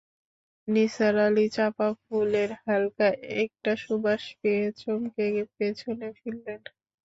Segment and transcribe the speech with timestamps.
[0.67, 3.07] নিসার আলি চাঁপা ফুলের হালকা
[3.43, 5.25] একটা সুবাস পেয়ে চমকে
[5.57, 6.59] পেছনে ফিরলেন।